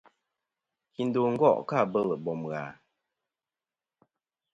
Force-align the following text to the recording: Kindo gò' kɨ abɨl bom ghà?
Kindo 0.93 1.19
gò' 1.39 1.63
kɨ 1.67 1.75
abɨl 1.83 2.09
bom 2.23 2.41
ghà? 2.51 2.63